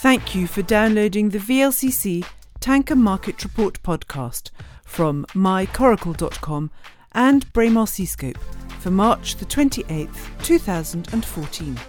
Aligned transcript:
Thank 0.00 0.32
you 0.36 0.46
for 0.46 0.62
downloading 0.62 1.30
the 1.30 1.40
VLCC 1.40 2.24
Tanker 2.60 2.94
Market 2.94 3.42
Report 3.42 3.82
podcast 3.82 4.52
from 4.84 5.26
mycoracle.com 5.34 6.70
and 7.10 7.52
Braemar 7.52 7.88
Seascope 7.88 8.38
for 8.78 8.92
March 8.92 9.34
the 9.34 9.44
28th, 9.44 10.44
2014. 10.44 11.80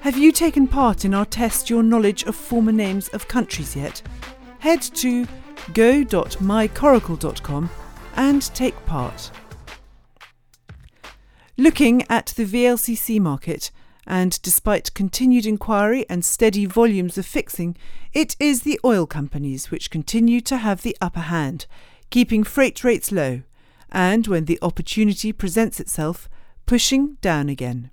Have 0.00 0.18
you 0.18 0.32
taken 0.32 0.66
part 0.66 1.04
in 1.04 1.14
our 1.14 1.24
Test 1.24 1.70
Your 1.70 1.84
Knowledge 1.84 2.24
of 2.24 2.34
Former 2.34 2.72
Names 2.72 3.06
of 3.10 3.28
Countries 3.28 3.76
yet? 3.76 4.02
Head 4.58 4.82
to 4.82 5.24
go.mycoracle.com 5.74 7.70
and 8.16 8.42
take 8.56 8.86
part. 8.86 9.30
Looking 11.56 12.04
at 12.10 12.26
the 12.36 12.44
VLCC 12.44 13.20
market, 13.20 13.70
and 14.08 14.40
despite 14.40 14.94
continued 14.94 15.44
inquiry 15.44 16.06
and 16.08 16.24
steady 16.24 16.64
volumes 16.64 17.18
of 17.18 17.26
fixing, 17.26 17.76
it 18.14 18.34
is 18.40 18.62
the 18.62 18.80
oil 18.82 19.06
companies 19.06 19.70
which 19.70 19.90
continue 19.90 20.40
to 20.40 20.56
have 20.56 20.80
the 20.80 20.96
upper 20.98 21.20
hand, 21.20 21.66
keeping 22.08 22.42
freight 22.42 22.82
rates 22.82 23.12
low, 23.12 23.42
and 23.92 24.26
when 24.26 24.46
the 24.46 24.58
opportunity 24.62 25.30
presents 25.30 25.78
itself, 25.78 26.26
pushing 26.64 27.18
down 27.20 27.50
again. 27.50 27.90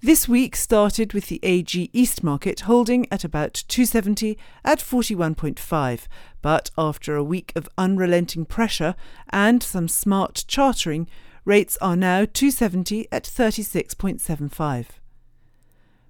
This 0.00 0.26
week 0.26 0.56
started 0.56 1.12
with 1.12 1.28
the 1.28 1.40
AG 1.42 1.90
East 1.92 2.22
market 2.22 2.60
holding 2.60 3.06
at 3.10 3.24
about 3.24 3.64
270 3.68 4.38
at 4.64 4.78
41.5, 4.78 6.00
but 6.40 6.70
after 6.78 7.14
a 7.14 7.24
week 7.24 7.52
of 7.54 7.68
unrelenting 7.76 8.46
pressure 8.46 8.94
and 9.30 9.62
some 9.62 9.88
smart 9.88 10.44
chartering, 10.48 11.08
rates 11.44 11.76
are 11.80 11.96
now 11.96 12.24
270 12.24 13.06
at 13.12 13.24
36.75. 13.24 14.86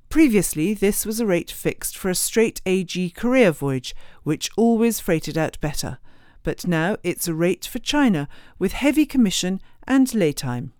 Previously, 0.08 0.74
this 0.74 1.04
was 1.04 1.18
a 1.18 1.26
rate 1.26 1.50
fixed 1.50 1.98
for 1.98 2.08
a 2.08 2.14
straight 2.14 2.60
AG 2.64 3.10
Korea 3.10 3.50
voyage, 3.50 3.96
which 4.22 4.50
always 4.56 5.00
freighted 5.00 5.36
out 5.36 5.60
better, 5.60 5.98
but 6.44 6.66
now 6.66 6.96
it's 7.02 7.26
a 7.26 7.34
rate 7.34 7.64
for 7.64 7.80
China 7.80 8.28
with 8.58 8.72
heavy 8.72 9.06
commission 9.06 9.60
and 9.88 10.14
lay 10.14 10.32
time. 10.32 10.72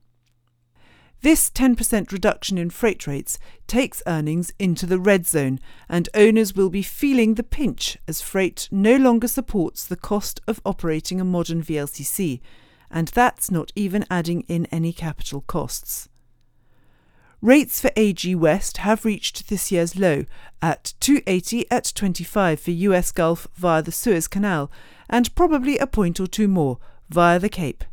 This 1.23 1.51
10% 1.51 2.13
reduction 2.13 2.59
in 2.59 2.69
freight 2.69 3.07
rates 3.07 3.39
takes 3.67 4.03
earnings 4.07 4.53
into 4.59 4.85
the 4.85 4.99
red 4.99 5.27
zone, 5.27 5.59
and 5.89 6.09
owners 6.15 6.55
will 6.55 6.69
be 6.69 6.83
feeling 6.83 7.35
the 7.35 7.43
pinch 7.43 7.97
as 8.07 8.21
freight 8.21 8.69
no 8.71 8.97
longer 8.97 9.27
supports 9.27 9.87
the 9.87 9.97
cost 9.97 10.41
of 10.47 10.61
operating 10.67 11.21
a 11.21 11.25
modern 11.25 11.63
VLCC, 11.63 12.41
and 12.95 13.09
that's 13.09 13.51
not 13.51 13.73
even 13.75 14.07
adding 14.09 14.43
in 14.43 14.67
any 14.67 14.93
capital 14.93 15.43
costs. 15.43 16.09
Rates 17.43 17.81
for 17.81 17.91
AG 17.97 18.35
West 18.37 18.79
have 18.79 19.05
reached 19.05 19.49
this 19.49 19.73
year's 19.73 19.99
low 19.99 20.25
at 20.63 20.95
280 21.01 21.71
at 21.71 21.93
25 21.95 22.61
for 22.61 22.71
US 22.71 23.11
Gulf 23.11 23.49
via 23.57 23.83
the 23.83 23.93
Suez 23.93 24.29
Canal 24.29 24.71
and 25.11 25.35
probably 25.35 25.77
a 25.77 25.89
point 25.89 26.21
or 26.21 26.29
two 26.29 26.47
more 26.49 26.79
via 27.11 27.39
the 27.41 27.49
Cape. 27.51 27.85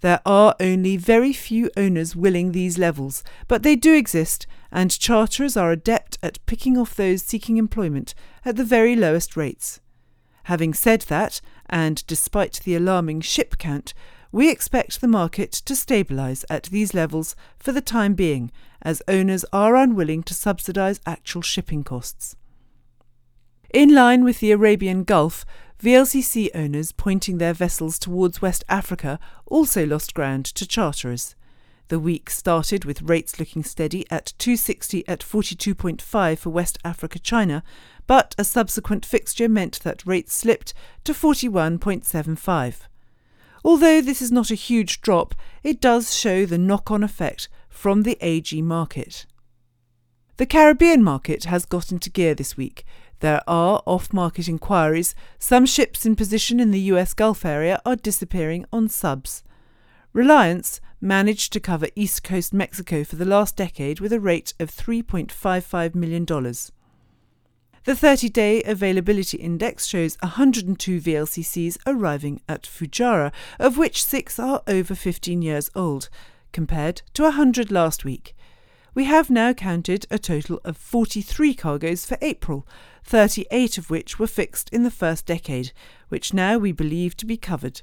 There 0.00 0.20
are 0.24 0.56
only 0.60 0.96
very 0.96 1.32
few 1.34 1.70
owners 1.76 2.16
willing 2.16 2.52
these 2.52 2.78
levels, 2.78 3.22
but 3.48 3.62
they 3.62 3.76
do 3.76 3.94
exist, 3.94 4.46
and 4.72 4.98
charterers 4.98 5.56
are 5.56 5.70
adept 5.70 6.18
at 6.22 6.44
picking 6.46 6.76
off 6.78 6.96
those 6.96 7.22
seeking 7.22 7.58
employment 7.58 8.14
at 8.44 8.56
the 8.56 8.64
very 8.64 8.96
lowest 8.96 9.36
rates. 9.36 9.80
Having 10.46 10.74
said 10.74 11.00
that, 11.02 11.40
and 11.68 12.06
despite 12.06 12.60
the 12.62 12.76
alarming 12.76 13.20
ship 13.20 13.58
count, 13.58 13.92
we 14.30 14.48
expect 14.48 15.00
the 15.00 15.08
market 15.08 15.50
to 15.50 15.72
stabilise 15.72 16.44
at 16.48 16.64
these 16.64 16.94
levels 16.94 17.34
for 17.58 17.72
the 17.72 17.80
time 17.80 18.14
being, 18.14 18.52
as 18.80 19.02
owners 19.08 19.44
are 19.52 19.74
unwilling 19.74 20.22
to 20.22 20.34
subsidise 20.34 21.00
actual 21.04 21.42
shipping 21.42 21.82
costs. 21.82 22.36
In 23.74 23.92
line 23.92 24.22
with 24.22 24.38
the 24.38 24.52
Arabian 24.52 25.02
Gulf, 25.02 25.44
VLCC 25.82 26.50
owners 26.54 26.92
pointing 26.92 27.38
their 27.38 27.52
vessels 27.52 27.98
towards 27.98 28.40
West 28.40 28.62
Africa 28.68 29.18
also 29.46 29.84
lost 29.84 30.14
ground 30.14 30.44
to 30.44 30.64
charterers. 30.64 31.34
The 31.88 32.00
week 32.00 32.30
started 32.30 32.84
with 32.84 33.02
rates 33.02 33.38
looking 33.38 33.62
steady 33.62 34.04
at 34.10 34.32
260 34.38 35.06
at 35.06 35.20
42.5 35.20 36.38
for 36.38 36.50
West 36.50 36.78
Africa 36.84 37.20
China, 37.20 37.62
but 38.08 38.34
a 38.36 38.44
subsequent 38.44 39.06
fixture 39.06 39.48
meant 39.48 39.80
that 39.80 40.04
rates 40.04 40.34
slipped 40.34 40.74
to 41.04 41.12
41.75. 41.12 42.88
Although 43.64 44.00
this 44.00 44.20
is 44.20 44.32
not 44.32 44.50
a 44.50 44.56
huge 44.56 45.00
drop, 45.00 45.34
it 45.62 45.80
does 45.80 46.14
show 46.14 46.44
the 46.44 46.58
knock 46.58 46.90
on 46.90 47.04
effect 47.04 47.48
from 47.68 48.02
the 48.02 48.18
AG 48.20 48.60
market. 48.62 49.26
The 50.38 50.46
Caribbean 50.46 51.04
market 51.04 51.44
has 51.44 51.64
got 51.64 51.92
into 51.92 52.10
gear 52.10 52.34
this 52.34 52.56
week. 52.56 52.84
There 53.20 53.42
are 53.46 53.82
off 53.86 54.12
market 54.12 54.48
inquiries. 54.48 55.14
Some 55.38 55.66
ships 55.66 56.04
in 56.04 56.16
position 56.16 56.60
in 56.60 56.72
the 56.72 56.80
US 56.92 57.14
Gulf 57.14 57.44
area 57.44 57.80
are 57.86 57.96
disappearing 57.96 58.66
on 58.72 58.88
subs. 58.88 59.42
Reliance 60.12 60.80
managed 61.06 61.52
to 61.52 61.60
cover 61.60 61.88
East 61.94 62.24
Coast 62.24 62.52
Mexico 62.52 63.04
for 63.04 63.14
the 63.16 63.24
last 63.24 63.56
decade 63.56 64.00
with 64.00 64.12
a 64.12 64.20
rate 64.20 64.52
of 64.58 64.70
$3.55 64.70 65.94
million. 65.94 66.26
The 67.84 67.94
30 67.94 68.28
day 68.30 68.62
availability 68.64 69.36
index 69.38 69.86
shows 69.86 70.18
102 70.20 71.00
VLCCs 71.00 71.78
arriving 71.86 72.40
at 72.48 72.64
Fujairah, 72.64 73.32
of 73.60 73.78
which 73.78 74.04
six 74.04 74.40
are 74.40 74.62
over 74.66 74.96
15 74.96 75.40
years 75.40 75.70
old, 75.76 76.08
compared 76.52 77.02
to 77.14 77.22
100 77.22 77.70
last 77.70 78.04
week. 78.04 78.34
We 78.92 79.04
have 79.04 79.30
now 79.30 79.52
counted 79.52 80.06
a 80.10 80.18
total 80.18 80.60
of 80.64 80.76
43 80.76 81.54
cargoes 81.54 82.04
for 82.04 82.18
April, 82.20 82.66
38 83.04 83.78
of 83.78 83.90
which 83.90 84.18
were 84.18 84.26
fixed 84.26 84.68
in 84.70 84.82
the 84.82 84.90
first 84.90 85.26
decade, 85.26 85.70
which 86.08 86.34
now 86.34 86.58
we 86.58 86.72
believe 86.72 87.16
to 87.18 87.26
be 87.26 87.36
covered, 87.36 87.82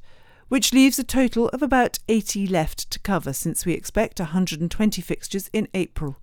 which 0.53 0.71
leaves 0.71 0.99
a 0.99 1.03
total 1.03 1.49
of 1.49 1.63
about 1.63 1.97
80 2.07 2.45
left 2.45 2.91
to 2.91 2.99
cover 2.99 3.33
since 3.33 3.65
we 3.65 3.73
expect 3.73 4.19
120 4.19 5.01
fixtures 5.01 5.49
in 5.51 5.67
April. 5.73 6.17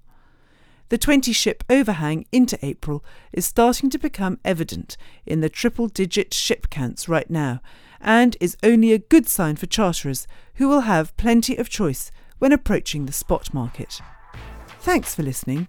The 0.88 0.98
20 0.98 1.32
ship 1.32 1.64
overhang 1.68 2.26
into 2.30 2.56
April 2.64 3.04
is 3.32 3.44
starting 3.44 3.90
to 3.90 3.98
become 3.98 4.38
evident 4.44 4.96
in 5.26 5.40
the 5.40 5.48
triple 5.48 5.88
digit 5.88 6.32
ship 6.32 6.70
counts 6.70 7.08
right 7.08 7.28
now, 7.28 7.60
and 8.00 8.36
is 8.40 8.56
only 8.62 8.92
a 8.92 9.00
good 9.00 9.26
sign 9.26 9.56
for 9.56 9.66
charterers 9.66 10.28
who 10.54 10.68
will 10.68 10.82
have 10.82 11.16
plenty 11.16 11.56
of 11.56 11.68
choice 11.68 12.12
when 12.38 12.52
approaching 12.52 13.06
the 13.06 13.12
spot 13.12 13.52
market. 13.52 14.00
Thanks 14.78 15.12
for 15.12 15.24
listening 15.24 15.66